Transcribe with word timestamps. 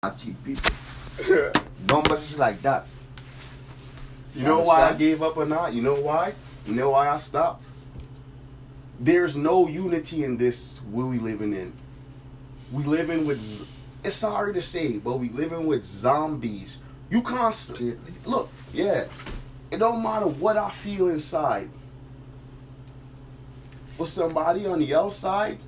not 0.00 0.16
cheap 0.16 0.36
people. 0.44 0.70
Numbers 1.88 2.22
is 2.22 2.38
like 2.38 2.62
that. 2.62 2.86
You 4.32 4.44
know 4.44 4.60
why 4.60 4.88
I 4.88 4.92
gave 4.92 5.24
up 5.24 5.36
or 5.36 5.44
not? 5.44 5.74
You 5.74 5.82
know 5.82 5.96
why? 5.96 6.34
You 6.66 6.74
know 6.74 6.90
why 6.90 7.08
I 7.08 7.16
stopped? 7.16 7.64
There's 9.00 9.36
no 9.36 9.66
unity 9.66 10.22
in 10.22 10.36
this 10.36 10.78
world 10.92 11.10
we 11.10 11.18
living 11.18 11.52
in. 11.52 11.72
We 12.70 12.84
living 12.84 13.26
with. 13.26 13.66
It's 14.04 14.14
sorry 14.14 14.54
to 14.54 14.62
say, 14.62 14.98
but 14.98 15.14
we 15.16 15.30
living 15.30 15.66
with 15.66 15.84
zombies. 15.84 16.78
You 17.10 17.20
can't 17.20 18.24
look. 18.24 18.50
Yeah, 18.72 19.06
it 19.72 19.78
don't 19.78 20.00
matter 20.00 20.28
what 20.28 20.56
I 20.56 20.70
feel 20.70 21.08
inside. 21.08 21.70
For 23.86 24.06
somebody 24.06 24.64
on 24.64 24.78
the 24.78 24.94
outside, 24.94 25.58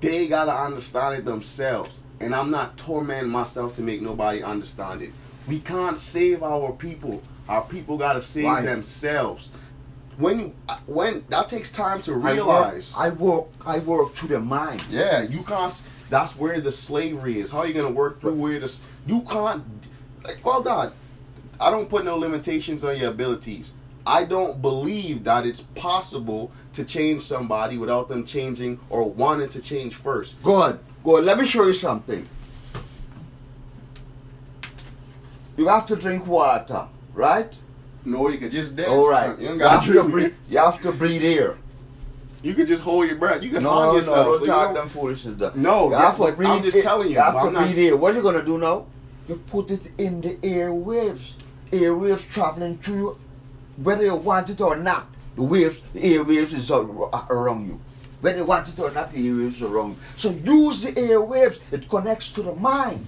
they 0.00 0.28
gotta 0.28 0.52
understand 0.54 1.18
it 1.18 1.24
themselves. 1.26 2.00
And 2.20 2.34
I'm 2.34 2.50
not 2.50 2.76
tormenting 2.76 3.30
myself 3.30 3.74
to 3.76 3.82
make 3.82 4.02
nobody 4.02 4.42
understand 4.42 5.02
it. 5.02 5.10
We 5.48 5.58
can't 5.58 5.96
save 5.96 6.42
our 6.42 6.72
people. 6.72 7.22
Our 7.48 7.62
people 7.62 7.96
gotta 7.96 8.20
save 8.22 8.44
Why? 8.44 8.60
themselves. 8.62 9.48
When 10.18 10.54
when 10.86 11.24
that 11.30 11.48
takes 11.48 11.70
time 11.72 12.02
to 12.02 12.12
I 12.12 12.16
work, 12.16 12.32
realize. 12.34 12.94
I 12.96 13.08
work, 13.08 13.46
I 13.64 13.78
work 13.78 14.14
through 14.14 14.28
the 14.28 14.40
mind. 14.40 14.86
Yeah, 14.90 15.22
you 15.22 15.42
can't. 15.42 15.82
That's 16.10 16.36
where 16.36 16.60
the 16.60 16.70
slavery 16.70 17.40
is. 17.40 17.50
How 17.50 17.60
are 17.60 17.66
you 17.66 17.72
gonna 17.74 17.90
work 17.90 18.20
through 18.20 18.34
where 18.34 18.60
this? 18.60 18.82
You 19.06 19.22
can't. 19.22 19.64
Like, 20.22 20.44
well 20.44 20.62
done. 20.62 20.92
I 21.58 21.70
don't 21.70 21.88
put 21.88 22.04
no 22.04 22.16
limitations 22.16 22.84
on 22.84 22.98
your 22.98 23.10
abilities. 23.10 23.72
I 24.06 24.24
don't 24.24 24.60
believe 24.62 25.24
that 25.24 25.46
it's 25.46 25.60
possible 25.60 26.50
to 26.72 26.84
change 26.84 27.22
somebody 27.22 27.78
without 27.78 28.08
them 28.08 28.24
changing 28.24 28.80
or 28.88 29.08
wanting 29.08 29.48
to 29.50 29.60
change 29.60 29.94
first. 29.94 30.42
Good, 30.42 30.78
good. 31.04 31.24
Let 31.24 31.38
me 31.38 31.46
show 31.46 31.64
you 31.66 31.74
something. 31.74 32.26
You 35.56 35.68
have 35.68 35.86
to 35.86 35.96
drink 35.96 36.26
water, 36.26 36.86
right? 37.14 37.52
No, 38.04 38.28
you 38.28 38.38
can 38.38 38.50
just 38.50 38.76
dance. 38.76 38.88
All 38.88 39.10
right. 39.10 39.38
You, 39.38 39.54
You, 39.54 39.58
have 39.60 39.84
to 39.84 40.04
breathe. 40.04 40.34
You 40.48 40.58
have 40.58 40.80
to 40.82 40.92
breathe 40.92 41.22
air. 41.22 41.56
You 42.42 42.54
can 42.54 42.66
just 42.66 42.82
hold 42.82 43.06
your 43.06 43.16
breath. 43.16 43.42
You 43.42 43.50
can 43.50 43.62
No, 43.62 43.70
harm 43.70 43.86
no, 43.88 43.94
yourself. 43.96 44.26
don't 44.26 44.38
so 44.40 44.46
talk 44.46 44.64
don't- 44.66 44.74
them 44.74 44.88
foolishness. 44.88 45.34
there. 45.38 45.52
No, 45.54 45.88
you 45.90 45.94
have 45.96 46.16
to 46.16 46.32
breathe. 46.32 46.48
I'm 46.48 46.62
just 46.62 46.78
air. 46.78 46.82
telling 46.82 47.08
you, 47.08 47.14
You 47.16 47.20
have 47.20 47.34
to 47.34 47.40
I'm 47.40 47.52
not 47.52 47.64
breathe 47.64 47.78
air. 47.78 47.96
What 47.98 48.14
you 48.14 48.22
gonna 48.22 48.42
do 48.42 48.56
now? 48.56 48.86
You 49.28 49.36
put 49.36 49.70
it 49.70 49.90
in 49.98 50.22
the 50.22 50.36
airwaves. 50.36 51.32
Airwaves 51.70 52.26
traveling 52.30 52.78
through 52.78 52.96
you, 52.96 53.18
whether 53.82 54.04
you 54.04 54.14
want 54.14 54.50
it 54.50 54.60
or 54.60 54.76
not. 54.76 55.06
The 55.36 55.42
waves, 55.42 55.80
the 55.94 56.00
airwaves 56.00 56.52
is 56.52 56.70
ar- 56.70 57.26
around 57.30 57.66
you. 57.66 57.80
Whether 58.20 58.38
you 58.38 58.44
want 58.44 58.68
it 58.68 58.78
or 58.78 58.90
not, 58.90 59.10
the 59.12 59.26
airwaves 59.28 59.56
is 59.56 59.62
around 59.62 59.90
you. 59.90 59.96
So 60.18 60.30
use 60.30 60.82
the 60.82 60.92
airwaves. 60.92 61.58
It 61.72 61.88
connects 61.88 62.30
to 62.32 62.42
the 62.42 62.54
mind. 62.54 63.06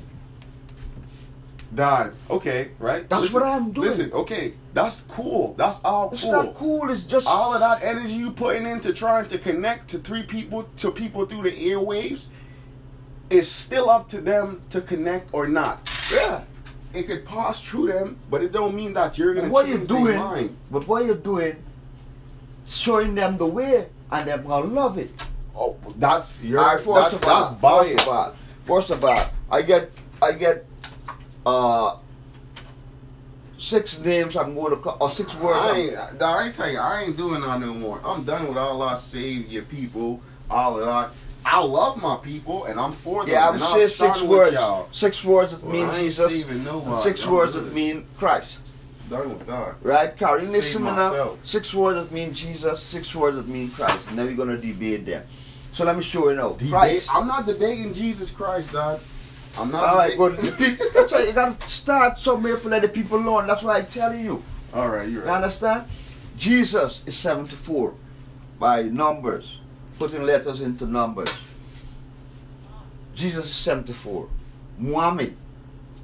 Dad, 1.75 2.13
okay, 2.29 2.69
right? 2.79 3.09
That's 3.09 3.33
what 3.33 3.43
I'm 3.43 3.73
doing. 3.73 3.89
Listen, 3.89 4.13
okay, 4.13 4.53
that's 4.75 5.03
cool. 5.03 5.55
That's 5.57 5.83
all 5.83 6.11
It's 6.13 6.23
cool. 6.23 6.33
not 6.33 6.55
cool. 6.55 6.91
It's 6.91 7.01
just 7.03 7.27
all 7.27 7.55
of 7.55 7.61
that 7.61 7.83
energy 7.83 8.13
you 8.13 8.31
putting 8.31 8.67
into 8.67 8.93
trying 8.93 9.27
to 9.29 9.39
connect 9.39 9.89
to 9.91 9.99
three 9.99 10.23
people 10.23 10.65
to 10.77 10.91
people 10.91 11.25
through 11.25 11.43
the 11.45 11.51
airwaves 11.71 12.27
is 13.31 13.51
still 13.51 13.89
up 13.89 14.07
to 14.11 14.21
them 14.21 14.61
to 14.69 14.83
connect 14.83 15.31
or 15.33 15.47
not. 15.49 15.89
yeah. 16.13 16.43
It 16.95 17.05
could 17.07 17.25
pass 17.25 17.63
through 17.63 17.93
them, 17.93 18.19
but 18.31 18.43
it 18.43 18.53
don't 18.53 18.75
mean 18.75 18.93
that 18.95 19.17
you're 19.17 19.35
gonna 19.35 19.49
what 19.49 19.67
change 19.67 19.89
their 19.89 19.99
doing, 19.99 20.19
mind. 20.19 20.57
but 20.71 20.87
what 20.87 21.05
you're 21.07 21.15
doing, 21.15 21.57
showing 22.67 23.15
them 23.15 23.39
the 23.39 23.47
way, 23.47 23.87
and 24.11 24.29
they're 24.29 24.39
gonna 24.39 24.67
love 24.67 24.99
it. 24.99 25.11
Oh, 25.57 25.77
that's 25.97 26.39
your 26.43 26.61
right, 26.61 26.75
that's, 26.75 26.85
first 26.85 27.15
of 27.15 27.25
all, 27.29 27.43
that's 27.51 27.61
bias. 27.61 27.93
First 27.95 28.09
of 28.09 28.15
all, 28.15 28.35
first 28.67 28.91
of 28.91 29.05
all, 29.05 29.25
I 29.51 29.63
get, 29.63 29.91
I 30.21 30.33
get, 30.33 30.67
uh, 31.47 31.97
six 33.59 34.01
names. 34.01 34.37
I'm 34.37 34.55
going 34.55 34.71
to 34.71 34.77
call, 34.77 34.97
or 35.01 35.11
six 35.11 35.35
words. 35.37 35.59
I 35.61 35.69
I'm- 35.69 35.77
ain't, 35.77 36.23
I 36.23 36.45
ain't 36.47 36.55
tell 36.55 36.71
you, 36.71 36.79
I 36.79 37.03
ain't 37.03 37.17
doing 37.17 37.41
that 37.43 37.61
no 37.61 37.73
more. 37.75 38.01
I'm 38.05 38.25
done 38.25 38.49
with 38.49 38.59
all 38.59 38.79
that 38.81 38.99
save 38.99 39.51
your 39.51 39.63
people, 39.63 40.21
all 40.51 40.79
of 40.81 40.87
that. 40.87 41.11
I 41.45 41.61
love 41.61 42.01
my 42.01 42.17
people 42.17 42.65
and 42.67 42.79
I'm 42.79 42.93
for 42.93 43.25
them. 43.25 43.33
yeah, 43.33 43.49
I'm 43.49 43.55
and 43.55 43.63
saying 43.63 43.89
six 43.89 44.23
words. 44.23 44.53
y'all. 44.55 44.89
Six 44.93 45.25
words 45.25 45.53
that 45.53 45.63
Well, 45.65 45.73
mean 45.73 45.93
Jesus. 45.95 46.41
saving 46.41 46.65
Six 46.99 47.25
I'm 47.25 47.33
words 47.33 47.55
that 47.55 47.73
mean 47.75 48.07
Christ. 48.19 48.71
Done 49.11 49.31
with 49.39 49.47
that. 49.47 49.75
Right, 49.83 50.17
Carrie? 50.17 50.43
Save 50.45 50.53
Listen 50.53 50.85
now. 50.85 51.37
Six 51.45 51.75
words 51.75 51.99
that 51.99 52.13
mean 52.15 52.33
Jesus. 52.33 52.81
Six 52.83 53.15
words 53.15 53.37
that 53.37 53.49
mean 53.49 53.71
Christ. 53.71 54.09
And 54.09 54.19
then 54.19 54.27
we're 54.27 54.37
gonna 54.37 54.57
debate 54.57 55.05
them. 55.05 55.25
So 55.73 55.85
let 55.85 55.97
me 55.97 56.03
show 56.03 56.31
you 56.31 56.37
now. 56.37 56.51
Debate- 56.51 56.71
Christ. 56.71 57.09
I'm 57.13 57.27
not 57.27 57.45
debating 57.47 57.93
Jesus 57.93 58.31
Christ, 58.31 58.73
dog. 58.73 59.01
I'm 59.59 59.71
not. 59.71 59.85
All 59.85 59.97
right, 59.97 60.17
deba- 60.17 60.59
good. 60.59 60.79
That's 60.95 61.13
why 61.13 61.23
you 61.25 61.33
gotta 61.33 61.69
start 61.69 62.19
somewhere 62.19 62.59
to 62.59 62.69
let 62.69 62.83
the 62.83 62.89
people 62.89 63.19
learn. 63.19 63.47
That's 63.47 63.63
why 63.63 63.79
I'm 63.79 63.87
telling 63.87 64.25
you. 64.25 64.43
All 64.73 64.89
right, 64.89 65.09
you're 65.09 65.25
You 65.25 65.31
understand? 65.31 65.85
Jesus 66.39 67.03
is 67.05 67.17
74 67.17 67.93
by 68.59 68.83
numbers, 68.85 69.59
putting 70.03 70.25
letters 70.25 70.61
into 70.61 70.85
numbers. 70.85 71.33
Jesus 73.15 73.47
is 73.47 73.55
74. 73.55 74.29
Muhammad, 74.77 75.37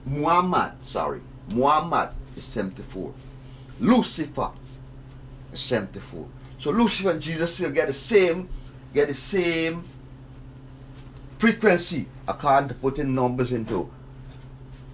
Muhammad, 0.06 0.72
sorry, 0.80 1.20
Muhammad 1.52 2.10
is 2.36 2.44
74. 2.44 3.12
Lucifer 3.80 4.52
is 5.52 5.58
74. 5.58 6.28
So 6.60 6.70
Lucifer 6.70 7.10
and 7.10 7.20
Jesus 7.20 7.52
still 7.52 7.70
get 7.70 7.88
the 7.88 7.92
same, 7.92 8.48
get 8.94 9.08
the 9.08 9.14
same 9.14 9.82
frequency 11.32 12.06
according 12.28 12.68
to 12.68 12.74
putting 12.76 13.12
numbers 13.12 13.50
into, 13.50 13.90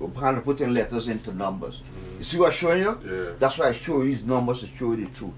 according 0.00 0.36
to 0.36 0.40
putting 0.40 0.72
letters 0.72 1.08
into 1.08 1.30
numbers. 1.34 1.82
Mm. 1.82 2.18
You 2.20 2.24
see 2.24 2.38
what 2.38 2.52
I'm 2.52 2.52
showing 2.52 2.78
you? 2.78 3.00
Yeah. 3.04 3.32
That's 3.38 3.58
why 3.58 3.68
I 3.68 3.72
show 3.74 4.00
you 4.00 4.14
these 4.14 4.24
numbers 4.24 4.60
to 4.60 4.68
show 4.78 4.92
you 4.92 5.04
the 5.04 5.10
truth. 5.10 5.34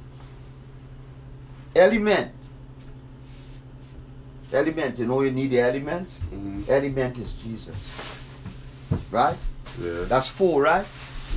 Element. 1.75 2.33
Element, 4.53 4.99
you 4.99 5.07
know 5.07 5.23
you 5.23 5.31
need 5.31 5.51
the 5.51 5.61
elements? 5.61 6.19
Mhm. 6.33 6.69
Element 6.69 7.19
is 7.19 7.33
Jesus. 7.33 7.75
Right? 9.11 9.37
Yeah. 9.83 10.05
That's 10.07 10.29
four, 10.29 10.63
right? 10.63 10.87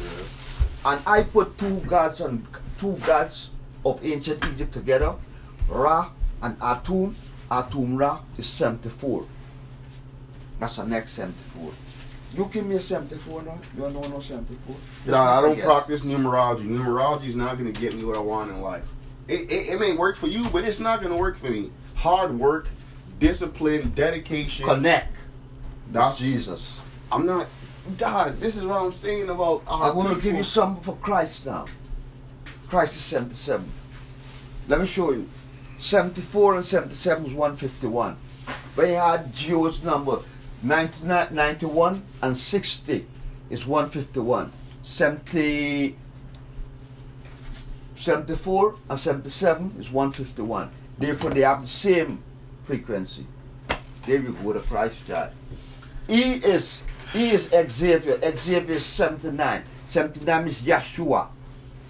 yeah. 0.01 0.91
And 0.91 1.01
I 1.05 1.23
put 1.23 1.57
two 1.57 1.77
gods 1.87 2.21
and 2.21 2.45
two 2.79 2.93
gods 3.05 3.49
of 3.85 4.03
ancient 4.05 4.43
Egypt 4.45 4.73
together, 4.73 5.15
Ra 5.67 6.09
and 6.41 6.57
Atum. 6.59 7.13
Atum 7.51 7.97
Ra 7.99 8.19
is 8.37 8.45
74. 8.47 9.25
That's 10.59 10.75
the 10.77 10.85
next 10.85 11.13
74. 11.13 11.71
You 12.35 12.49
give 12.53 12.65
me 12.65 12.75
a 12.75 12.79
74 12.79 13.41
now? 13.41 13.57
You 13.75 13.81
don't 13.81 13.93
know 13.93 14.01
no 14.01 14.19
74? 14.21 14.75
Just 14.97 15.07
Nah, 15.07 15.39
I 15.39 15.41
don't 15.41 15.59
practice 15.59 16.01
numerology. 16.03 16.67
Numerology 16.67 17.25
is 17.25 17.35
not 17.35 17.57
gonna 17.57 17.71
get 17.71 17.95
me 17.95 18.03
what 18.03 18.15
I 18.17 18.19
want 18.21 18.51
in 18.51 18.61
life. 18.61 18.83
It, 19.27 19.51
it, 19.51 19.69
it 19.73 19.79
may 19.79 19.93
work 19.93 20.15
for 20.15 20.27
you, 20.27 20.47
but 20.49 20.63
it's 20.63 20.79
not 20.79 21.01
gonna 21.01 21.17
work 21.17 21.37
for 21.37 21.49
me. 21.49 21.71
Hard 21.95 22.37
work, 22.37 22.67
discipline, 23.19 23.91
dedication. 23.95 24.65
Connect. 24.65 25.13
That's 25.91 26.19
Jesus. 26.19 26.77
I'm 27.11 27.25
not. 27.25 27.47
Dog, 27.97 28.39
this 28.39 28.55
is 28.55 28.63
what 28.63 28.81
I'm 28.81 28.91
saying 28.91 29.29
about. 29.29 29.63
I'm 29.67 29.93
going 29.93 30.15
to 30.15 30.21
give 30.21 30.35
you 30.35 30.43
something 30.43 30.83
for 30.83 30.95
Christ 30.97 31.45
now. 31.45 31.65
Christ 32.67 32.97
is 32.97 33.03
77. 33.03 33.67
Let 34.67 34.79
me 34.79 34.87
show 34.87 35.11
you. 35.11 35.27
74 35.79 36.55
and 36.55 36.65
77 36.65 37.25
is 37.25 37.33
151. 37.33 38.17
When 38.75 38.89
you 38.89 38.95
had 38.95 39.33
Geo's 39.33 39.83
number 39.83 40.19
99 40.61 41.33
91 41.33 42.03
and 42.21 42.37
60 42.37 43.07
is 43.49 43.65
151. 43.65 44.51
70, 44.81 45.95
74 47.95 48.75
and 48.89 48.99
77 48.99 49.75
is 49.79 49.91
151. 49.91 50.71
Therefore, 50.97 51.31
they 51.31 51.41
have 51.41 51.61
the 51.61 51.67
same 51.67 52.21
frequency. 52.69 53.25
There 54.05 54.19
you 54.19 54.37
go, 54.43 54.53
the 54.53 54.59
Christ 54.59 54.95
child. 55.07 55.31
E 56.07 56.33
is 56.35 56.83
E 57.15 57.31
is 57.31 57.49
Xavier. 57.49 58.19
Xavier 58.37 58.75
is 58.75 58.85
79. 58.85 59.63
79 59.85 60.47
is 60.47 60.57
Yeshua. 60.59 61.29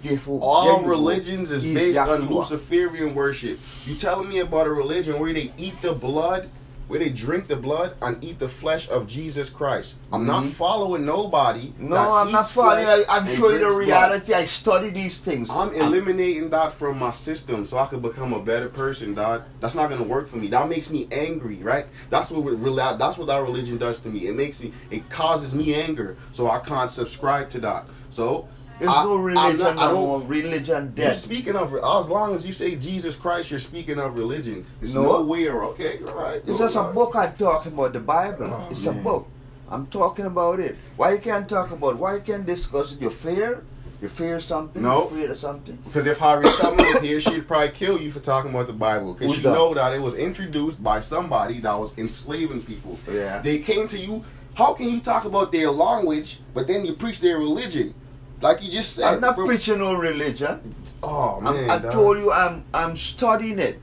Therefore, 0.02 0.40
All 0.42 0.80
go. 0.80 0.86
religions 0.86 1.50
is 1.52 1.64
based 1.64 1.98
on 1.98 2.26
Luciferian 2.30 3.14
worship. 3.14 3.58
You 3.84 3.94
telling 3.96 4.30
me 4.30 4.38
about 4.38 4.66
a 4.66 4.70
religion 4.70 5.20
where 5.20 5.34
they 5.34 5.52
eat 5.58 5.82
the 5.82 5.92
blood, 5.92 6.48
where 6.90 6.98
they 6.98 7.08
drink 7.08 7.46
the 7.46 7.54
blood 7.54 7.94
and 8.02 8.22
eat 8.22 8.40
the 8.40 8.48
flesh 8.48 8.88
of 8.90 9.06
Jesus 9.06 9.48
Christ? 9.48 9.94
I'm 10.12 10.26
not 10.26 10.42
Mhm. 10.42 10.48
following 10.48 11.06
nobody. 11.06 11.72
No, 11.78 11.96
I'm 12.14 12.32
not 12.32 12.50
following. 12.50 12.84
I, 12.84 13.04
I'm 13.08 13.26
showing 13.26 13.36
you 13.36 13.40
the 13.52 13.58
drinks 13.58 13.74
blood. 13.76 13.78
reality. 13.78 14.34
I 14.34 14.44
study 14.44 14.90
these 14.90 15.18
things. 15.18 15.48
I'm 15.50 15.68
And- 15.68 15.76
eliminating 15.82 16.50
that 16.50 16.72
from 16.72 16.98
my 16.98 17.12
system 17.12 17.64
so 17.66 17.78
I 17.78 17.86
can 17.86 18.00
become 18.00 18.32
a 18.32 18.40
better 18.40 18.68
person, 18.68 19.14
dog. 19.14 19.42
That's 19.60 19.76
not 19.76 19.88
gonna 19.88 20.02
work 20.02 20.28
for 20.28 20.36
me. 20.36 20.48
That 20.48 20.68
makes 20.68 20.90
me 20.90 21.06
angry, 21.12 21.60
right? 21.62 21.86
That's 22.10 22.30
what 22.32 22.40
re- 22.44 22.74
that's 22.98 23.16
what 23.18 23.28
that 23.28 23.40
religion 23.42 23.78
does 23.78 24.00
to 24.00 24.08
me. 24.08 24.26
It 24.26 24.34
makes 24.34 24.60
me, 24.60 24.72
it 24.90 25.08
causes 25.08 25.54
me 25.54 25.74
anger, 25.76 26.16
so 26.32 26.50
I 26.50 26.58
can't 26.58 26.90
subscribe 26.90 27.50
to 27.50 27.60
that. 27.60 27.86
So 28.10 28.48
There's 28.80 28.90
I- 28.90 29.04
no 29.04 29.16
religion 29.16 29.58
not- 29.58 29.78
I 29.78 29.86
no 29.86 29.92
don't- 29.92 30.00
more. 30.06 30.20
Religion 30.22 30.92
You're 30.96 31.12
speaking 31.12 31.54
of 31.54 31.74
as 31.74 32.10
long 32.10 32.34
as 32.34 32.44
you 32.46 32.52
say 32.52 32.74
Jesus 32.76 33.14
Christ, 33.14 33.50
you're 33.50 33.60
speaking 33.60 33.98
of 33.98 34.16
religion. 34.16 34.64
There's 34.80 34.94
No. 34.94 35.02
no 35.02 35.22
way 35.22 35.46
or 35.46 35.62
okay, 35.64 36.00
right. 36.02 36.42
It's 36.46 36.58
just 36.58 36.76
a 36.76 36.84
book 36.84 37.14
I'm 37.14 37.34
talking 37.34 37.72
about, 37.74 37.92
the 37.92 38.00
Bible. 38.00 38.50
Oh, 38.52 38.66
it's 38.70 38.86
a 38.86 38.92
book. 38.92 39.28
I'm 39.70 39.86
talking 39.86 40.24
about 40.24 40.58
it. 40.60 40.76
Why 40.96 41.12
you 41.12 41.18
can't 41.18 41.48
talk 41.48 41.70
about? 41.70 41.96
Why 41.98 42.14
you 42.16 42.20
can't 42.22 42.44
discuss 42.46 42.92
it? 42.92 43.00
You 43.02 43.10
fear? 43.10 43.62
You 44.02 44.08
fear 44.08 44.40
something? 44.40 44.82
No. 44.82 45.00
You 45.00 45.04
afraid 45.08 45.30
of 45.30 45.36
something? 45.36 45.78
Because 45.84 46.06
if 46.06 46.16
Harry 46.18 46.46
Tubman 46.58 46.86
was 46.86 47.02
here, 47.02 47.20
she'd 47.20 47.46
probably 47.46 47.68
kill 47.68 48.00
you 48.00 48.10
for 48.10 48.20
talking 48.20 48.50
about 48.50 48.66
the 48.66 48.72
Bible. 48.72 49.12
Because 49.12 49.36
you 49.36 49.42
know 49.44 49.74
that 49.74 49.92
it 49.92 50.00
was 50.00 50.14
introduced 50.14 50.82
by 50.82 51.00
somebody 51.00 51.60
that 51.60 51.78
was 51.78 51.92
enslaving 51.98 52.62
people. 52.62 52.98
Yeah. 53.12 53.42
They 53.42 53.58
came 53.58 53.86
to 53.88 53.98
you. 53.98 54.24
How 54.54 54.72
can 54.72 54.88
you 54.88 55.00
talk 55.00 55.26
about 55.26 55.52
their 55.52 55.70
language, 55.70 56.40
but 56.54 56.66
then 56.66 56.84
you 56.86 56.94
preach 56.94 57.20
their 57.20 57.38
religion? 57.38 57.94
Like 58.40 58.62
you 58.62 58.70
just 58.72 58.94
said. 58.94 59.04
I'm 59.04 59.20
not 59.20 59.36
bro- 59.36 59.46
preaching 59.46 59.78
no 59.78 59.94
religion. 59.94 60.74
Oh 61.02 61.40
man, 61.40 61.70
I 61.70 61.78
dog. 61.78 61.92
told 61.92 62.18
you 62.18 62.32
I'm 62.32 62.64
I'm 62.72 62.96
studying 62.96 63.58
it. 63.58 63.80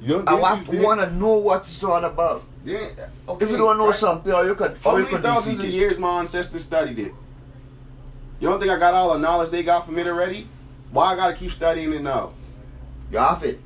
You 0.00 0.22
I 0.26 0.36
did 0.36 0.44
have 0.44 0.58
you 0.60 0.64
to 0.66 0.70
did? 0.72 0.82
want 0.82 1.00
to 1.00 1.10
know 1.14 1.34
what 1.38 1.60
it's 1.62 1.82
all 1.82 2.04
about. 2.04 2.44
Yeah, 2.64 2.88
If 3.40 3.50
you 3.50 3.56
don't 3.56 3.78
know 3.78 3.86
right. 3.86 3.94
something, 3.94 4.32
or 4.32 4.44
you 4.44 4.54
could, 4.54 4.76
How 4.82 4.90
or 4.90 4.98
you 4.98 5.04
many 5.04 5.16
could 5.16 5.22
thousands 5.22 5.60
of 5.60 5.66
years 5.66 5.98
my 5.98 6.18
ancestors 6.20 6.64
studied 6.64 6.98
it? 6.98 7.12
You 8.40 8.48
don't 8.48 8.58
think 8.60 8.70
I 8.72 8.78
got 8.78 8.92
all 8.92 9.12
the 9.14 9.18
knowledge 9.20 9.50
they 9.50 9.62
got 9.62 9.86
from 9.86 9.98
it 9.98 10.06
already? 10.06 10.48
Why 10.90 11.12
I 11.12 11.16
gotta 11.16 11.34
keep 11.34 11.50
studying 11.52 11.92
it 11.92 12.02
now? 12.02 12.32
You 13.10 13.18
have 13.18 13.42
it. 13.44 13.60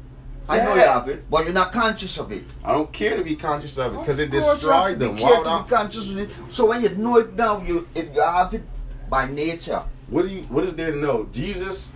I 0.49 0.58
know 0.58 0.75
you 0.75 0.81
have 0.82 1.08
it, 1.08 1.31
but 1.31 1.44
you're 1.44 1.55
not 1.55 1.72
conscious 1.72 2.19
of 2.19 2.31
it. 2.32 2.44
I 2.64 2.72
don't 2.72 2.93
care 2.93 3.17
to 3.17 3.22
be 3.25 3.37
conscious 3.37 3.78
of 3.78 3.94
it 3.94 4.00
because 4.00 4.19
it 4.19 4.32
Of 4.34 4.43
course 4.43 4.62
you 4.62 4.69
have 4.69 4.88
destroyed 4.90 4.99
them. 4.99 5.17
Why 5.17 5.28
care 5.31 5.38
would 5.38 5.44
to 5.44 5.50
I, 5.50 5.62
be 5.62 5.69
conscious 5.70 6.11
of 6.11 6.19
it. 6.19 6.31
So 6.50 6.67
when 6.67 6.82
you 6.82 6.88
know 6.90 7.17
it 7.19 7.34
now, 7.34 7.62
you 7.62 7.88
it, 7.94 8.12
you 8.14 8.20
have 8.20 8.52
it 8.55 8.62
by 9.10 9.26
nature. 9.28 9.82
what 10.08 10.22
do 10.22 10.28
you? 10.28 10.42
What 10.44 10.64
is 10.64 10.74
there 10.76 10.92
to 10.92 10.96
know? 10.96 11.28
Jesus, 11.32 11.90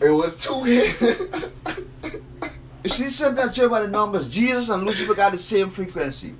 it 0.00 0.10
was 0.10 0.36
two 0.36 0.64
hits. 0.64 0.98
she 2.86 3.08
see, 3.08 3.28
that 3.30 3.54
say 3.54 3.64
about 3.64 3.82
the 3.82 3.88
numbers. 3.88 4.28
Jesus 4.28 4.68
and 4.68 4.84
Lucifer 4.84 5.14
got 5.14 5.32
the 5.32 5.38
same 5.38 5.70
frequency. 5.70 6.34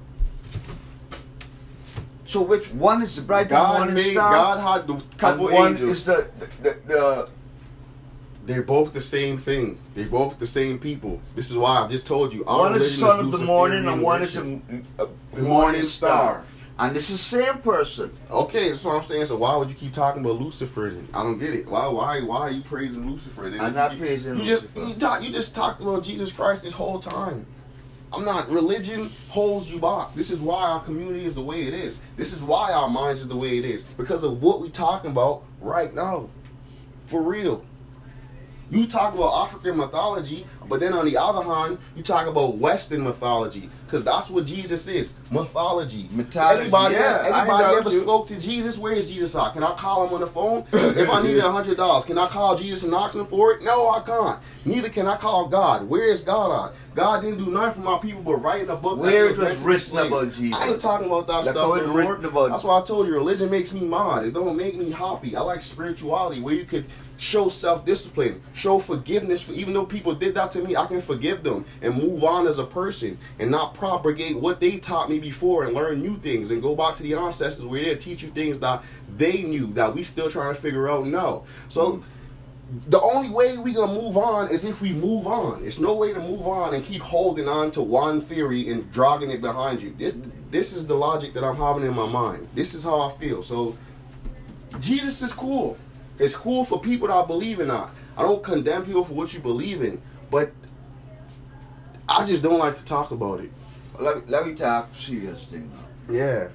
So 2.26 2.42
which 2.42 2.66
one 2.72 3.02
is 3.02 3.16
the 3.16 3.22
brighter 3.22 3.50
God 3.50 3.78
morning 3.78 3.94
made. 3.94 4.12
star? 4.12 4.30
God 4.32 4.60
had 4.60 4.86
the 4.86 4.94
and 4.94 5.18
couple 5.18 5.44
one 5.46 5.72
angels. 5.72 5.90
is 5.98 6.04
the 6.04 6.28
the, 6.38 6.46
the, 6.62 6.76
the 6.86 7.28
They're 8.46 8.62
both 8.62 8.92
the 8.92 9.00
same 9.00 9.36
thing. 9.38 9.78
They're 9.94 10.06
both 10.06 10.38
the 10.38 10.46
same 10.46 10.78
people. 10.78 11.20
This 11.34 11.50
is 11.50 11.56
why 11.56 11.82
I 11.84 11.88
just 11.88 12.06
told 12.06 12.32
you. 12.32 12.44
one 12.44 12.74
is 12.74 12.82
the 12.82 13.06
son 13.06 13.20
of 13.20 13.30
the 13.32 13.38
morning 13.38 13.86
and 13.86 14.00
one 14.02 14.22
is 14.22 14.34
the, 14.34 14.60
uh, 14.98 15.06
The 15.34 15.42
morning 15.42 15.82
star. 15.82 16.44
And 16.81 16.97
this 16.97 17.11
is 17.11 17.19
the 17.19 17.43
same 17.43 17.59
person. 17.59 18.11
Okay, 18.31 18.71
that's 18.71 18.82
what 18.82 18.97
I'm 18.97 19.05
saying. 19.05 19.27
So 19.27 19.37
why 19.37 19.55
would 19.55 19.69
you 19.69 19.75
keep 19.75 19.93
talking 19.93 20.25
about 20.25 20.41
Lucifer? 20.41 20.91
Then? 20.94 21.09
I 21.12 21.23
don't 21.23 21.38
get 21.38 21.53
it. 21.55 21.69
Why? 21.69 21.87
Why? 21.88 22.23
Why 22.23 22.41
are 22.41 22.50
you 22.50 22.62
praising 22.62 23.11
Lucifer? 23.11 23.50
Then? 23.50 23.61
I'm 23.61 23.75
not 23.75 23.93
you, 23.93 23.99
praising 23.99 24.38
you 24.38 24.43
Lucifer. 24.44 24.69
Just, 24.75 24.88
you, 24.88 24.94
talk, 24.94 25.23
you 25.23 25.31
just 25.31 25.55
talked 25.55 25.82
about 25.82 26.03
Jesus 26.03 26.32
Christ 26.32 26.62
this 26.62 26.73
whole 26.73 26.99
time. 26.99 27.47
I'm 28.15 28.25
not. 28.25 28.49
Religion 28.50 29.11
holds 29.29 29.71
you 29.71 29.79
back. 29.79 30.15
This 30.15 30.31
is 30.31 30.38
why 30.38 30.62
our 30.62 30.82
community 30.82 31.27
is 31.27 31.35
the 31.35 31.43
way 31.43 31.67
it 31.67 31.75
is. 31.75 31.99
This 32.17 32.32
is 32.32 32.43
why 32.43 32.73
our 32.73 32.88
minds 32.88 33.21
is 33.21 33.29
the 33.29 33.37
way 33.37 33.59
it 33.59 33.67
is 33.67 33.85
because 33.85 34.25
of 34.25 34.43
what 34.43 34.62
we 34.62 34.71
talking 34.71 35.11
about 35.11 35.44
right 35.61 35.94
now. 35.94 36.31
For 37.05 37.21
real. 37.21 37.62
You 38.70 38.87
talk 38.87 39.14
about 39.14 39.46
African 39.46 39.76
mythology, 39.76 40.46
but 40.69 40.78
then 40.78 40.93
on 40.93 41.05
the 41.05 41.17
other 41.17 41.43
hand, 41.43 41.78
you 41.96 42.02
talk 42.05 42.26
about 42.28 42.56
Western 42.56 43.02
mythology, 43.02 43.69
because 43.84 44.05
that's 44.05 44.31
what 44.31 44.46
Jesus 44.46 44.87
is 44.87 45.14
mythology. 45.31 46.08
Mythology, 46.12 46.61
Anybody, 46.62 46.94
yeah, 46.94 47.22
anybody 47.25 47.76
ever 47.76 47.90
you. 47.90 48.00
spoke 48.00 48.28
to 48.28 48.38
Jesus? 48.38 48.78
Where 48.78 48.93
is 48.93 49.08
Jesus 49.08 49.34
at? 49.34 49.55
Can 49.55 49.64
I 49.64 49.75
call 49.75 50.06
him 50.06 50.14
on 50.14 50.20
the 50.20 50.26
phone? 50.28 50.64
if 50.72 51.11
I 51.11 51.20
needed 51.22 51.43
a 51.43 51.50
hundred 51.58 51.76
dollars, 51.78 52.05
can 52.05 52.17
I 52.17 52.28
call 52.28 52.56
Jesus 52.56 52.84
and 52.84 52.94
ask 52.94 53.14
him 53.14 53.26
for 53.26 53.52
it? 53.55 53.62
No, 53.62 53.90
I 53.90 54.00
can't. 54.00 54.38
Neither 54.64 54.88
can 54.88 55.06
I 55.08 55.17
call 55.17 55.49
God. 55.49 55.88
Where 55.88 56.12
is 56.12 56.20
God 56.20 56.67
at? 56.67 56.75
God 56.94 57.20
didn't 57.22 57.38
do 57.38 57.50
nothing 57.50 57.82
for 57.82 57.88
my 57.88 57.98
people 57.98 58.22
but 58.22 58.37
write 58.37 58.62
in 58.62 58.70
a 58.70 58.76
book. 58.76 58.98
Where 58.98 59.32
he 59.32 59.38
was 59.38 59.56
written 59.58 59.98
about 59.98 60.32
Jesus. 60.32 60.58
I 60.58 60.69
ain't 60.69 60.81
talking 60.81 61.06
about 61.06 61.26
that 61.28 61.44
stuff 61.44 61.78
anymore. 61.78 62.16
That's 62.48 62.64
why 62.64 62.81
I 62.81 62.82
told 62.82 63.06
you 63.06 63.14
religion 63.14 63.50
makes 63.50 63.72
me 63.72 63.81
mad. 63.81 64.25
It 64.25 64.34
don't 64.34 64.56
make 64.56 64.76
me 64.76 64.90
happy. 64.90 65.37
I 65.37 65.40
like 65.40 65.62
spirituality 65.62 66.40
where 66.40 66.54
you 66.54 66.64
could 66.64 66.87
show 67.16 67.48
self-discipline, 67.48 68.40
show 68.54 68.78
forgiveness 68.78 69.42
for 69.42 69.52
even 69.52 69.75
though 69.75 69.84
people 69.84 70.14
did 70.14 70.34
that 70.34 70.50
to 70.52 70.62
me, 70.62 70.75
I 70.75 70.87
can 70.87 71.00
forgive 71.02 71.42
them 71.42 71.66
and 71.82 71.94
move 71.94 72.25
on 72.25 72.46
as 72.46 72.58
a 72.58 72.64
person 72.64 73.19
and 73.38 73.50
not 73.50 73.75
propagate 73.75 74.38
what 74.38 74.58
they 74.58 74.78
taught 74.78 75.10
me 75.10 75.19
before 75.19 75.64
and 75.64 75.75
learn 75.75 76.00
new 76.00 76.16
things 76.19 76.50
and 76.50 76.62
go 76.62 76.75
back 76.75 76.96
to 76.96 77.02
the 77.02 77.14
ancestors 77.14 77.66
where 77.66 77.84
they 77.84 77.94
teach 77.96 78.22
you 78.22 78.31
things 78.31 78.58
that 78.60 78.82
they 79.16 79.43
knew 79.43 79.66
that 79.75 79.94
we 79.94 80.02
still 80.02 80.31
trying 80.31 80.54
to 80.54 80.60
figure 80.60 80.88
out 80.88 81.06
now. 81.06 81.44
So 81.69 82.02
the 82.88 83.00
only 83.00 83.31
way 83.31 83.58
we 83.58 83.72
gonna 83.72 83.93
move 83.93 84.17
on 84.17 84.49
is 84.50 84.64
if 84.64 84.81
we 84.81 84.93
move 84.93 85.26
on. 85.26 85.64
It's 85.64 85.78
no 85.78 85.94
way 85.94 86.12
to 86.12 86.20
move 86.20 86.46
on 86.46 86.75
and 86.75 86.84
keep 86.84 87.02
holding 87.02 87.49
on 87.49 87.70
to 87.72 87.82
one 87.82 88.20
theory 88.20 88.70
and 88.70 88.90
dragging 88.93 89.31
it 89.31 89.40
behind 89.40 89.82
you. 89.82 89.94
This 89.99 90.14
this 90.50 90.72
is 90.72 90.87
the 90.87 90.94
logic 90.94 91.34
that 91.34 91.43
I'm 91.43 91.56
having 91.56 91.84
in 91.84 91.94
my 91.94 92.08
mind. 92.08 92.49
This 92.55 92.75
is 92.75 92.84
how 92.84 93.00
I 93.00 93.12
feel. 93.19 93.43
So 93.43 93.76
Jesus 94.78 95.20
is 95.22 95.32
cool. 95.32 95.76
It's 96.19 96.37
cool 96.37 96.64
for 96.64 96.81
people 96.81 97.08
that 97.08 97.26
believe 97.26 97.61
in 97.61 97.69
that. 97.69 97.90
I 98.17 98.22
don't 98.22 98.43
condemn 98.43 98.84
people 98.84 99.05
for 99.05 99.14
what 99.14 99.32
you 99.32 99.40
believe 99.40 99.82
in, 99.82 100.00
but 100.31 100.52
I 102.08 102.26
just 102.26 102.43
don't 102.43 102.58
like 102.58 102.76
to 102.76 102.84
talk 102.84 103.11
about 103.11 103.40
it. 103.40 103.50
Let 103.99 104.17
me, 104.17 104.22
let 104.28 104.46
me 104.46 104.55
talk 104.55 104.94
serious 104.94 105.44
thing 105.44 105.70
now. 105.70 106.14
Yeah. 106.14 106.49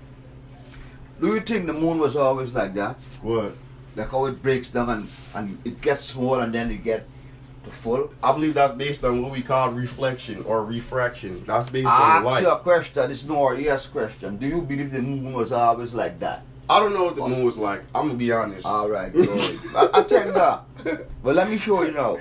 Do 1.20 1.34
you 1.34 1.42
think 1.42 1.66
the 1.66 1.74
moon 1.74 2.00
was 2.00 2.16
always 2.16 2.52
like 2.54 2.74
that? 2.76 2.98
What? 3.22 3.56
Like 3.96 4.12
how 4.12 4.26
it 4.26 4.42
breaks 4.42 4.68
down 4.70 4.90
and, 4.90 5.10
and 5.34 5.58
it 5.66 5.82
gets 5.82 6.04
small 6.06 6.40
and 6.40 6.54
then 6.54 6.72
it 6.72 6.84
get 6.84 7.08
to 7.64 7.70
full? 7.72 8.14
I 8.22 8.32
believe 8.34 8.54
that's 8.54 8.74
based 8.74 9.04
on 9.04 9.22
what 9.22 9.32
we 9.32 9.42
call 9.42 9.72
reflection 9.72 10.44
or 10.44 10.66
refraction. 10.66 11.44
That's 11.46 11.70
based 11.70 11.88
I 11.88 12.18
on 12.20 12.26
ask 12.28 12.42
you 12.42 12.48
light. 12.48 12.58
a 12.58 12.60
question, 12.60 13.12
it's 13.12 13.24
no 13.24 13.36
or 13.38 13.56
yes 13.56 13.86
question. 13.86 14.38
Do 14.38 14.48
you 14.48 14.62
believe 14.62 14.92
the 14.92 15.02
moon 15.02 15.34
was 15.34 15.52
always 15.52 15.94
like 15.94 16.20
that? 16.20 16.44
I 16.70 16.80
don't 16.80 16.94
know 16.94 17.06
what 17.06 17.16
the 17.16 17.28
moon 17.28 17.46
was 17.46 17.58
like. 17.58 17.84
I'm 17.94 18.08
gonna 18.08 18.18
be 18.18 18.32
honest. 18.32 18.66
Alright. 18.66 19.14
I, 19.16 19.90
I 19.94 20.04
tell 20.04 20.26
you 20.26 20.32
that. 20.34 20.64
But 21.24 21.36
let 21.36 21.50
me 21.50 21.58
show 21.58 21.84
you 21.84 21.92
now. 21.92 22.18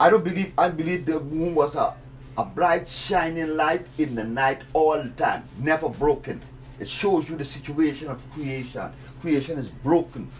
I 0.00 0.10
don't 0.10 0.24
believe 0.24 0.52
I 0.58 0.68
believe 0.68 1.06
the 1.06 1.20
moon 1.20 1.54
was 1.54 1.74
a, 1.74 1.94
a 2.36 2.44
bright 2.44 2.88
shining 2.88 3.56
light 3.56 3.86
in 3.96 4.14
the 4.14 4.24
night 4.24 4.62
all 4.72 5.02
the 5.02 5.08
time, 5.10 5.44
never 5.58 5.88
broken. 5.88 6.42
It 6.78 6.88
shows 6.88 7.28
you 7.30 7.36
the 7.36 7.44
situation 7.44 8.08
of 8.08 8.30
creation. 8.32 8.92
Creation 9.26 9.58
is 9.58 9.66
broken. 9.82 10.30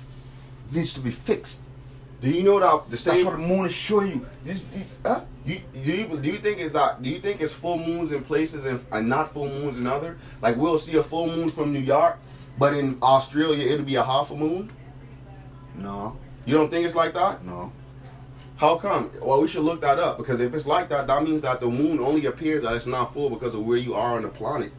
Needs 0.70 0.94
to 0.94 1.00
be 1.00 1.10
fixed. 1.10 1.60
Do 2.20 2.30
you 2.30 2.44
know 2.44 2.60
that 2.60 2.88
the 2.88 2.96
same? 2.96 3.14
That's 3.14 3.24
what 3.26 3.32
the 3.32 3.46
moon 3.48 3.66
is 3.66 3.74
showing 3.74 4.10
you. 4.12 4.26
This- 4.44 4.62
it- 4.72 4.86
huh? 5.04 5.22
You, 5.44 5.60
do 5.74 5.92
you 5.92 6.06
do 6.22 6.28
you 6.30 6.38
think 6.38 6.60
it's 6.60 6.72
that? 6.72 7.02
Do 7.02 7.10
you 7.10 7.20
think 7.20 7.40
it's 7.40 7.52
full 7.52 7.78
moons 7.78 8.12
in 8.12 8.22
places 8.22 8.64
and, 8.64 8.78
and 8.92 9.08
not 9.08 9.32
full 9.32 9.48
moons 9.48 9.76
in 9.76 9.88
other? 9.88 10.18
Like 10.40 10.56
we'll 10.56 10.78
see 10.78 10.96
a 10.98 11.02
full 11.02 11.26
moon 11.26 11.50
from 11.50 11.72
New 11.72 11.80
York, 11.80 12.16
but 12.60 12.74
in 12.74 12.96
Australia 13.02 13.64
it'll 13.72 13.84
be 13.84 13.96
a 13.96 14.04
half 14.04 14.30
a 14.30 14.36
moon. 14.36 14.70
No, 15.74 16.16
You 16.46 16.54
don't 16.56 16.70
think 16.70 16.86
it's 16.86 16.94
like 16.94 17.12
that? 17.14 17.44
no. 17.44 17.72
How 18.56 18.76
come? 18.76 19.10
Well, 19.20 19.40
we 19.42 19.48
should 19.48 19.64
look 19.64 19.80
that 19.80 19.98
up 19.98 20.16
because 20.16 20.38
if 20.40 20.54
it's 20.54 20.64
like 20.66 20.88
that, 20.90 21.08
that 21.08 21.22
means 21.24 21.42
that 21.42 21.58
the 21.60 21.66
moon 21.66 21.98
only 21.98 22.24
appears 22.26 22.62
that 22.62 22.74
it's 22.76 22.86
not 22.86 23.12
full 23.12 23.30
because 23.30 23.54
of 23.56 23.62
where 23.66 23.76
you 23.78 23.94
are 23.94 24.14
on 24.16 24.22
the 24.22 24.28
planet. 24.28 24.72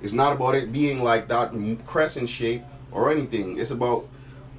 It's 0.00 0.12
not 0.14 0.32
about 0.32 0.54
it 0.54 0.72
being 0.72 1.02
like 1.04 1.26
that 1.28 1.52
crescent 1.86 2.28
shape 2.30 2.62
or 2.92 3.10
anything. 3.10 3.58
It's 3.58 3.70
about 3.70 4.06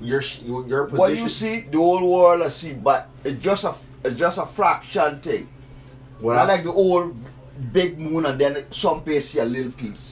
your 0.02 0.22
your 0.46 0.86
position. 0.86 0.98
What 0.98 1.16
you 1.18 1.28
see, 1.30 1.62
the 1.62 1.78
whole 1.78 2.06
world 2.12 2.42
I 2.42 2.50
see, 2.50 2.74
but 2.74 3.10
it's 3.24 3.42
just 3.42 3.64
a 3.64 3.74
it's 4.04 4.18
just 4.20 4.38
a 4.38 4.46
fraction 4.46 5.20
thing. 5.22 5.48
What 6.20 6.34
Not 6.36 6.50
I- 6.50 6.56
like 6.56 6.64
the 6.64 6.72
old 6.74 7.16
big 7.72 8.00
moon 8.00 8.26
and 8.26 8.40
then 8.40 8.66
some 8.72 9.02
place 9.02 9.30
see 9.30 9.40
a 9.40 9.46
little 9.46 9.72
piece. 9.72 10.12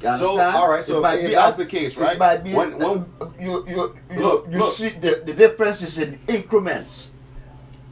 You 0.00 0.08
So, 0.08 0.32
understand? 0.32 0.56
all 0.56 0.68
right, 0.68 0.82
so 0.84 1.04
It 1.04 1.18
if- 1.20 1.24
if 1.26 1.32
that's 1.36 1.54
a- 1.54 1.58
the 1.58 1.66
case, 1.66 1.96
it 1.96 2.00
right? 2.00 2.18
might 2.18 2.42
be 2.42 2.52
When- 2.52 2.76
when- 2.78 3.06
you 3.40 3.64
you 3.68 3.96
you, 4.10 4.20
Look, 4.20 4.46
you 4.50 4.58
look. 4.58 4.74
see 4.74 4.88
the, 4.88 5.22
the 5.24 5.32
difference 5.32 5.80
is 5.82 5.96
in 5.98 6.18
increments. 6.26 7.06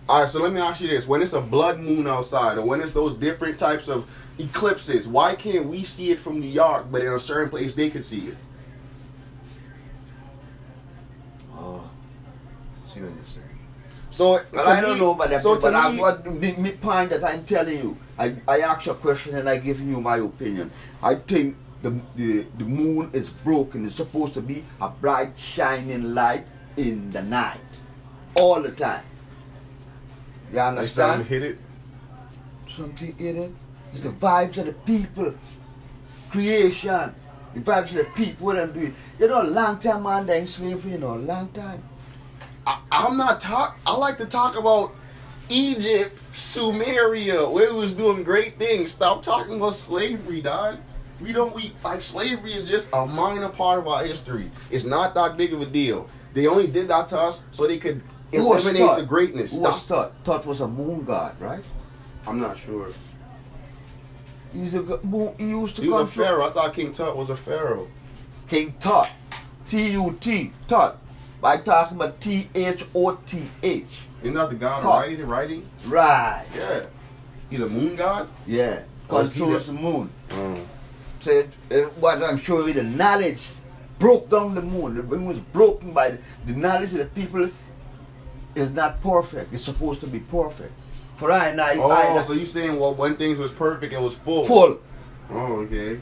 All 0.09 0.21
right, 0.21 0.29
so 0.29 0.41
let 0.43 0.53
me 0.53 0.61
ask 0.61 0.81
you 0.81 0.89
this: 0.89 1.07
When 1.07 1.23
it's 1.23 1.35
a 1.35 1.41
blood 1.41 1.79
moon 1.79 2.09
outside, 2.09 2.59
or 2.59 2.63
when 2.67 2.81
it's 2.81 2.91
those 2.93 3.15
different 3.15 3.59
types 3.59 3.89
of 3.89 4.07
eclipses, 4.39 5.07
why 5.07 5.37
can't 5.37 5.67
we 5.67 5.85
see 5.85 6.11
it 6.11 6.19
from 6.19 6.41
New 6.41 6.49
York, 6.49 6.87
but 6.91 7.03
in 7.03 7.13
a 7.13 7.21
certain 7.21 7.49
place 7.49 7.75
they 7.77 7.91
can 7.91 8.03
see 8.03 8.27
it? 8.33 8.37
Oh, 11.57 11.83
see 12.93 13.01
what 13.01 13.11
you're 13.15 13.25
saying. 13.35 13.59
So 14.11 14.45
Well, 14.53 14.65
to 14.65 14.71
I 14.71 14.81
don't 14.81 14.99
know 14.99 15.13
about 15.13 15.31
that, 15.31 15.43
So 15.43 15.57
but 15.61 15.71
to 15.71 15.77
I, 15.77 15.93
me, 15.93 15.99
what 15.99 16.25
the, 16.25 16.31
the 16.53 16.73
point 16.73 17.11
that 17.11 17.23
I'm 17.25 17.45
telling 17.45 17.79
you, 17.79 17.97
I, 18.19 18.37
I 18.49 18.61
ask 18.61 18.87
you 18.87 18.93
a 18.93 18.95
question 18.97 19.37
and 19.37 19.49
I 19.49 19.59
give 19.59 19.81
you 19.81 20.01
my 20.01 20.19
opinion. 20.19 20.71
I 21.03 21.15
think 21.17 21.57
the, 21.83 22.01
the 22.17 22.47
the 22.59 22.65
moon 22.65 23.11
is 23.13 23.31
broken. 23.31 23.87
It's 23.87 23.97
supposed 23.97 24.35
to 24.35 24.43
be 24.43 24.65
a 24.81 24.89
bright 24.89 25.33
shining 25.39 26.15
light 26.15 26.47
in 26.77 27.11
the 27.13 27.23
night, 27.23 27.61
all 28.35 28.61
the 28.63 28.73
time. 28.73 29.05
You 30.53 30.59
I 30.77 30.85
sound 30.85 31.23
understand? 31.23 31.27
hit 31.27 31.43
it. 31.43 31.59
Something 32.77 33.15
in 33.19 33.37
it. 33.37 33.53
It's 33.93 34.03
the 34.03 34.11
vibes 34.11 34.57
of 34.59 34.67
the 34.67 34.73
people, 34.73 35.35
creation. 36.31 37.15
The 37.55 37.61
vibes 37.61 37.91
of 37.91 37.95
the 37.95 38.05
people. 38.17 38.47
What 38.47 38.59
I'm 38.59 38.73
doing. 38.73 38.95
You 39.19 39.29
know, 39.29 39.43
long 39.43 39.79
time 39.79 40.03
man, 40.05 40.27
they 40.27 40.41
in 40.41 40.47
slavery. 40.47 40.93
You 40.93 40.99
know, 40.99 41.15
a 41.15 41.17
long 41.17 41.49
time. 41.49 41.83
I, 42.71 42.79
I'm 42.93 43.17
not 43.17 43.41
talk. 43.41 43.79
I 43.85 43.97
like 43.97 44.17
to 44.19 44.27
talk 44.27 44.57
about 44.57 44.95
Egypt, 45.49 46.21
Sumeria, 46.33 47.51
where 47.51 47.67
it 47.67 47.75
was 47.75 47.95
doing 47.95 48.23
great 48.23 48.59
things. 48.59 48.93
Stop 48.93 49.23
talking 49.23 49.57
about 49.57 49.75
slavery, 49.75 50.41
dog. 50.41 50.79
We 51.21 51.33
don't 51.33 51.55
we 51.55 51.73
like 51.83 52.01
slavery 52.01 52.55
is 52.55 52.65
just 52.67 52.89
a 52.93 53.05
minor 53.07 53.49
part 53.49 53.79
of 53.81 53.89
our 53.89 54.05
history. 54.05 54.51
It's 54.71 54.85
not 54.85 55.15
that 55.15 55.37
big 55.37 55.53
of 55.53 55.61
a 55.61 55.67
deal. 55.67 56.09
They 56.33 56.47
only 56.47 56.69
did 56.69 56.87
that 56.89 57.09
to 57.09 57.19
us 57.19 57.43
so 57.51 57.67
they 57.67 57.79
could 57.79 58.03
Who 58.33 58.45
was 58.47 58.63
eliminate 58.65 58.87
Tut? 58.89 58.99
the 58.99 59.05
greatness. 59.05 59.53
Who 59.53 59.61
was 59.63 59.87
That's- 59.89 60.13
Tut? 60.15 60.25
Tut 60.25 60.47
was 60.47 60.61
a 60.61 60.69
moon 60.69 61.05
god, 61.05 61.39
right? 61.41 61.65
I'm 62.27 62.39
not 62.41 62.57
sure. 62.57 62.91
He's 64.53 64.75
a 64.75 64.83
moon. 65.05 65.35
He 65.39 65.49
used 65.49 65.77
to 65.77 65.83
He 65.83 65.89
was 65.89 65.97
come 65.99 66.07
a 66.07 66.11
from 66.11 66.25
pharaoh. 66.25 66.49
I 66.49 66.53
thought 66.53 66.73
King 66.75 66.93
Tut 66.93 67.17
was 67.17 67.31
a 67.31 67.37
pharaoh. 67.37 67.89
King 68.49 68.75
Tut. 68.81 69.09
T 69.67 69.91
U 69.91 70.17
T. 70.21 70.53
Tut. 70.69 70.97
I 71.43 71.57
talking 71.59 71.97
about 71.97 72.21
T 72.21 72.49
H 72.55 72.85
O 72.95 73.15
T 73.27 73.49
H. 73.63 73.85
Isn't 74.23 74.35
that 74.35 74.51
the 74.51 74.57
god 74.57 74.79
of 74.79 74.83
Tut. 74.83 74.93
writing? 75.01 75.27
Writing? 75.27 75.69
Right. 75.87 76.45
Yeah. 76.55 76.83
He's 77.49 77.61
a 77.61 77.69
moon 77.69 77.97
god. 77.97 78.29
Yeah. 78.47 78.83
Oh, 79.09 79.25
Controls 79.25 79.67
the- 79.67 79.73
moon. 79.73 80.11
Mm. 80.29 80.67
So 81.21 81.31
it, 81.31 81.51
it, 81.69 81.97
what 81.99 82.23
I'm 82.23 82.39
showing 82.39 82.69
you, 82.69 82.75
the 82.75 82.83
knowledge 82.83 83.41
broke 83.99 84.31
down 84.31 84.55
the 84.55 84.63
moon. 84.63 84.95
The 84.95 85.03
moon 85.03 85.27
was 85.27 85.39
broken 85.39 85.93
by 85.93 86.11
the, 86.13 86.19
the 86.47 86.53
knowledge 86.53 86.93
of 86.93 86.99
the 86.99 87.05
people 87.07 87.51
is 88.55 88.71
not 88.71 89.03
perfect. 89.03 89.53
It's 89.53 89.65
supposed 89.65 90.01
to 90.01 90.07
be 90.07 90.21
perfect. 90.21 90.73
For 91.17 91.31
I 91.31 91.49
and 91.49 91.61
I, 91.61 91.77
Oh, 91.77 91.91
I 91.91 92.23
so 92.23 92.33
you 92.33 92.47
saying 92.47 92.79
well 92.79 92.95
when 92.95 93.17
things 93.17 93.39
was 93.39 93.51
perfect, 93.53 93.93
it 93.93 94.01
was 94.01 94.15
full. 94.15 94.45
full. 94.45 94.81
Oh, 95.31 95.61
okay. 95.67 96.01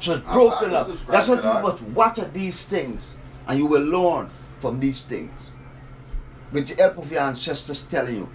So 0.00 0.14
it's 0.14 0.26
I- 0.26 0.32
broken 0.32 0.72
I 0.72 0.76
up. 0.78 0.88
That's 1.08 1.28
what 1.28 1.38
you 1.44 1.62
must 1.62 1.82
watch 1.82 2.18
these 2.32 2.64
things, 2.66 3.14
and 3.48 3.58
you 3.58 3.66
will 3.66 3.82
learn 3.82 4.30
from 4.60 4.78
these 4.78 5.00
things. 5.00 5.32
With 6.52 6.68
the 6.68 6.74
help 6.82 6.98
of 6.98 7.10
your 7.10 7.22
ancestors 7.22 7.82
telling 7.82 8.16
you. 8.16 8.28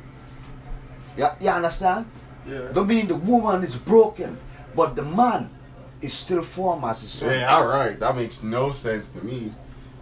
Yeah, 1.17 1.35
you 1.39 1.49
understand? 1.49 2.05
Yeah. 2.47 2.71
Don't 2.73 2.87
mean 2.87 3.07
the 3.07 3.15
woman 3.15 3.63
is 3.63 3.75
broken, 3.75 4.37
but 4.75 4.95
the 4.95 5.03
man 5.03 5.49
is 6.01 6.13
still 6.13 6.41
formed 6.41 6.83
as 6.83 7.03
a 7.03 7.07
son. 7.07 7.29
Yeah, 7.29 7.55
all 7.55 7.67
right. 7.67 7.99
That 7.99 8.15
makes 8.15 8.43
no 8.43 8.71
sense 8.71 9.09
to 9.11 9.23
me. 9.23 9.53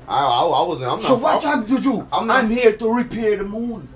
I, 0.08 0.18
I, 0.18 0.44
I 0.44 0.68
wasn't. 0.68 0.92
I'm 0.92 1.00
not. 1.00 1.08
So 1.08 1.16
what 1.16 1.46
I'm, 1.46 1.66
to 1.66 1.80
do? 1.80 2.08
I'm 2.12 2.30
I'm, 2.30 2.50
here 2.50 2.74
to 2.76 2.94
repair 2.94 3.38
the 3.38 3.46
moon. 3.46 3.88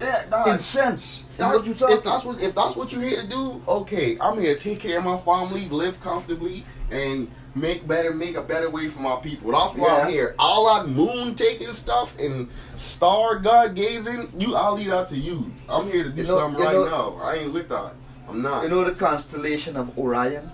Yeah, 0.00 0.24
nah, 0.30 0.44
In 0.52 0.58
sense. 0.58 1.24
That- 1.38 1.54
what 1.54 1.66
you 1.66 1.74
talking? 1.74 1.96
if 1.96 2.04
that's 2.04 2.24
what 2.24 2.40
if 2.40 2.54
that's 2.54 2.76
what 2.76 2.92
you're 2.92 3.02
here 3.02 3.22
to 3.22 3.28
do, 3.28 3.62
okay. 3.68 4.18
I'm 4.20 4.38
here 4.40 4.54
to 4.54 4.60
take 4.60 4.80
care 4.80 4.98
of 4.98 5.04
my 5.04 5.16
family, 5.18 5.68
live 5.68 6.00
comfortably, 6.00 6.64
and 6.90 7.30
make 7.54 7.86
better, 7.86 8.12
make 8.12 8.36
a 8.36 8.42
better 8.42 8.68
way 8.70 8.88
for 8.88 9.00
my 9.00 9.16
people. 9.16 9.52
That's 9.52 9.74
why 9.74 10.00
I'm 10.02 10.10
here. 10.10 10.34
All 10.38 10.74
that 10.74 10.88
moon 10.88 11.34
taking 11.34 11.72
stuff 11.72 12.18
and 12.18 12.48
star 12.74 13.36
god 13.38 13.74
gazing, 13.74 14.32
you 14.38 14.54
I'll 14.56 14.74
leave 14.74 14.88
that 14.90 15.08
to 15.10 15.16
you. 15.16 15.52
I'm 15.68 15.90
here 15.90 16.04
to 16.04 16.10
do 16.10 16.22
You 16.22 16.28
know- 16.28 16.38
something 16.38 16.64
right 16.64 16.74
know- 16.74 17.16
now. 17.16 17.22
I 17.22 17.36
ain't 17.36 17.52
with 17.52 17.68
that. 17.68 17.92
I'm 18.28 18.40
not. 18.42 18.62
you 18.62 18.68
know 18.70 18.84
the 18.84 18.92
constellation 18.92 19.76
of 19.76 19.96
Orion? 19.98 20.50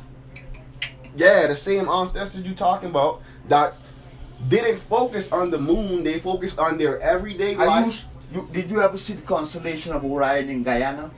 yeah, 1.16 1.46
the 1.46 1.56
same 1.56 1.88
ancestors 1.88 2.42
you 2.44 2.54
talking 2.54 2.90
about 2.90 3.22
that 3.48 3.74
didn't 4.48 4.76
focus 4.78 5.30
on 5.32 5.50
the 5.50 5.58
moon. 5.58 6.02
They 6.04 6.18
focused 6.18 6.58
on 6.58 6.78
their 6.78 6.98
everyday 7.00 7.56
I 7.56 7.64
life. 7.66 7.86
used, 7.86 8.04
you, 8.32 8.48
did 8.52 8.70
you 8.70 8.80
ever 8.82 8.96
see 8.96 9.14
the 9.14 9.22
constellation 9.22 9.92
of 9.92 10.04
Orion 10.04 10.48
in 10.48 10.62
Guyana? 10.62 11.10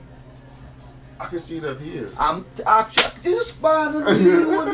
I 1.23 1.27
can 1.29 1.39
see 1.39 1.57
it 1.57 1.63
up 1.65 1.79
here. 1.79 2.09
I'm 2.17 2.45
t- 2.55 2.63
actually 2.65 3.11
this 3.23 3.53
man 3.61 4.03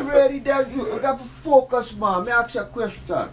ready 0.06 0.40
that 0.40 0.70
you 0.72 0.92
I 0.92 0.98
got 0.98 1.18
to 1.18 1.24
focus 1.24 1.94
man. 1.96 2.24
Me 2.24 2.32
ask 2.32 2.54
you 2.54 2.60
a 2.60 2.64
question. 2.66 3.28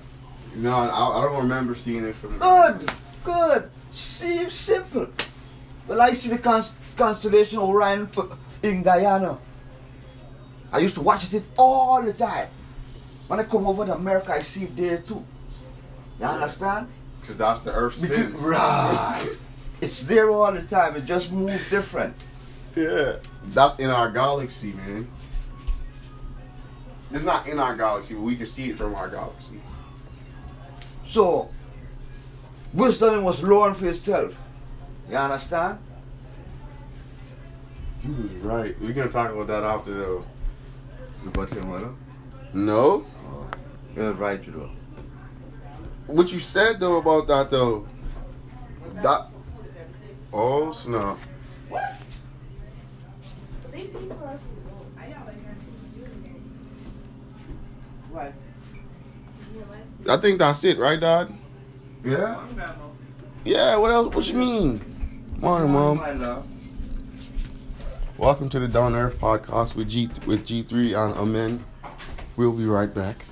No, 0.55 0.75
I, 0.75 1.19
I 1.19 1.21
don't 1.23 1.37
remember 1.37 1.75
seeing 1.75 2.03
it 2.05 2.15
from. 2.15 2.37
Good, 2.39 2.91
good. 3.23 3.69
See, 3.91 4.49
simple. 4.49 5.07
Well, 5.87 6.01
I 6.01 6.13
see 6.13 6.29
the 6.29 6.37
cons- 6.37 6.73
constellation 6.95 7.59
Orion 7.59 8.07
for, 8.07 8.37
in 8.61 8.83
Guyana. 8.83 9.37
I 10.71 10.79
used 10.79 10.95
to 10.95 11.01
watch 11.01 11.33
it 11.33 11.43
all 11.57 12.01
the 12.03 12.13
time. 12.13 12.49
When 13.27 13.39
I 13.39 13.43
come 13.43 13.67
over 13.67 13.85
to 13.85 13.93
America, 13.95 14.33
I 14.33 14.41
see 14.41 14.63
it 14.65 14.75
there 14.75 14.97
too. 14.99 15.25
You 16.19 16.25
understand? 16.25 16.87
Because 17.21 17.37
that's 17.37 17.61
the 17.61 17.71
Earth 17.71 17.99
Because- 18.01 18.41
right. 18.41 19.27
It's 19.79 20.01
there 20.03 20.29
all 20.31 20.51
the 20.51 20.63
time. 20.63 20.95
It 20.95 21.05
just 21.05 21.31
moves 21.31 21.69
different. 21.69 22.15
Yeah. 22.77 23.15
That's 23.45 23.79
in 23.79 23.89
our 23.89 24.11
galaxy, 24.11 24.73
man. 24.73 25.07
It's 27.11 27.23
not 27.23 27.47
in 27.47 27.57
our 27.57 27.75
galaxy, 27.75 28.13
but 28.13 28.21
we 28.21 28.35
can 28.35 28.45
see 28.45 28.69
it 28.69 28.77
from 28.77 28.93
our 28.93 29.09
galaxy. 29.09 29.59
So, 31.07 31.49
wisdom 32.73 33.23
was 33.23 33.41
learned 33.41 33.77
for 33.77 33.87
itself. 33.87 34.35
You 35.09 35.15
understand? 35.15 35.79
You 38.03 38.11
was 38.11 38.31
right. 38.43 38.79
We're 38.79 38.93
gonna 38.93 39.09
talk 39.09 39.31
about 39.31 39.47
that 39.47 39.63
after 39.63 39.93
though. 39.93 40.25
You 41.23 41.31
got 41.31 41.49
him, 41.49 41.69
mother? 41.69 41.89
No? 42.53 43.05
Oh, 43.25 43.47
you're 43.95 44.13
right, 44.13 44.45
you 44.45 44.51
know. 44.51 44.69
What 46.05 46.31
you 46.31 46.39
said 46.39 46.79
though 46.79 46.97
about 46.97 47.25
that 47.27 47.49
though. 47.49 47.87
That 49.01 49.29
Oh 50.31 50.71
snap. 50.71 51.17
These 51.71 51.71
people 51.71 51.71
are 51.71 51.71
cool. 51.71 51.75
I 53.71 53.71
got 53.71 53.73
like 53.73 53.73
her 53.73 53.73
to 53.73 53.75
do 53.75 53.75
it. 53.75 53.75
Right. 53.75 53.75
You 53.75 53.83
know 53.83 53.86
what? 58.11 58.33
I 60.07 60.17
think 60.17 60.39
that's 60.39 60.63
it, 60.63 60.77
right, 60.77 60.99
Dad? 60.99 61.33
Yeah? 62.03 62.43
Yeah, 63.43 63.75
what 63.77 63.91
else 63.91 64.13
what 64.13 64.27
you 64.27 64.35
mean? 64.35 64.81
Morning, 65.39 65.71
Mom. 65.71 65.97
My 65.97 66.11
love. 66.11 66.45
Welcome 68.17 68.49
to 68.49 68.59
the 68.59 68.67
Down 68.67 68.95
Earth 68.95 69.19
podcast 69.19 69.75
with 69.75 69.89
G 69.89 70.09
with 70.25 70.45
G3 70.47 70.95
and 70.97 71.15
Amen. 71.15 71.65
We'll 72.35 72.53
be 72.53 72.65
right 72.65 72.93
back. 72.93 73.25